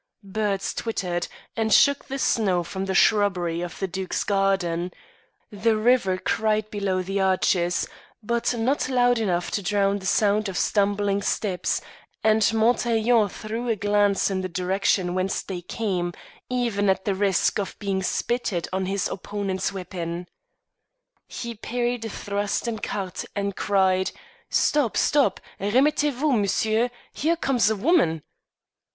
[0.23, 4.89] Birds twittered, and shook the snow from the shrubbery of the Duke's garden;
[5.51, 7.87] the river cried below the arches,
[8.23, 11.81] but not loud enough to drown the sound of stumbling steps,
[12.23, 16.13] and Montaiglon threw a glance in the direction whence they came,
[16.49, 20.25] even at the risk of being spitted on his opponent's weapon.
[21.27, 24.09] He parried a thrust in quarte and cried,
[24.49, 24.97] "Stop!
[24.97, 25.39] stop!
[25.59, 26.89] Remettez vous, monsieur!
[27.13, 28.23] Here comes a woman."